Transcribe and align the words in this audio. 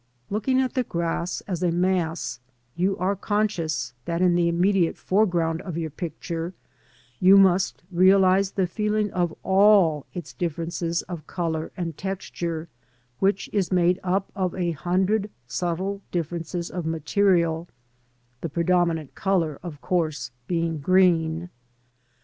Looking 0.31 0.59
at 0.59 0.73
the 0.73 0.81
grass 0.83 1.41
as 1.41 1.61
a 1.61 1.69
mass 1.71 2.39
you 2.75 2.97
are 2.97 3.15
conscious 3.15 3.93
that 4.05 4.19
in 4.19 4.33
the 4.33 4.47
immediate 4.47 4.97
foreground 4.97 5.61
of 5.61 5.77
your 5.77 5.91
picture 5.91 6.55
you 7.19 7.37
must 7.37 7.83
realise 7.91 8.49
the 8.49 8.65
feeling 8.65 9.11
of 9.11 9.31
all 9.43 10.07
its 10.15 10.33
differences 10.33 11.03
of 11.03 11.27
colour 11.27 11.71
and 11.77 11.95
texture, 11.99 12.67
which 13.19 13.47
is 13.53 13.71
made 13.71 13.99
up 14.03 14.31
of 14.35 14.55
a 14.55 14.71
hundred 14.71 15.29
subtle 15.45 16.01
differences 16.09 16.71
of 16.71 16.83
material, 16.83 17.67
the 18.41 18.49
predominant 18.49 19.13
colour, 19.13 19.59
of 19.61 19.81
course, 19.81 20.31
being 20.47 20.79
green. 20.79 21.51